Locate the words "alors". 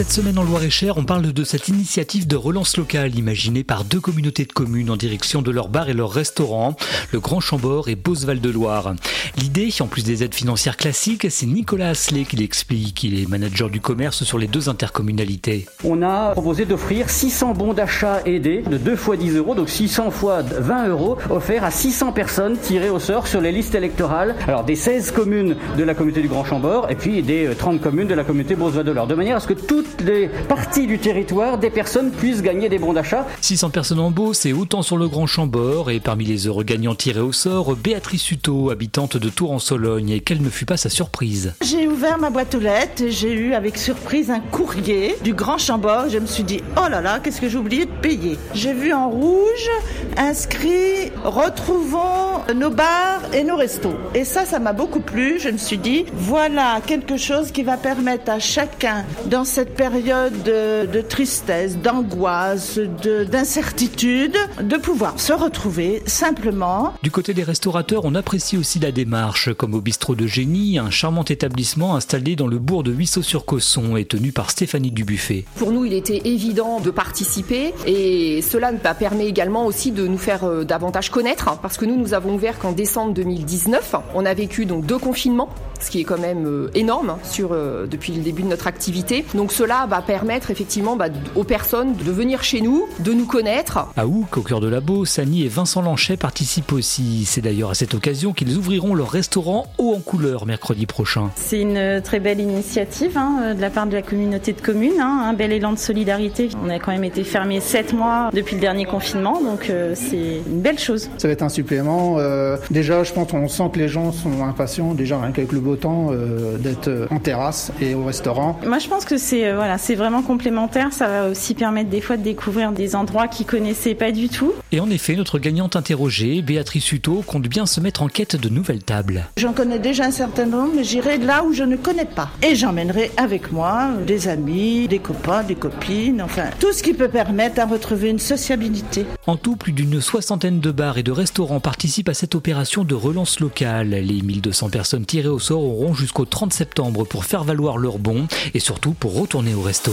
24.48-24.64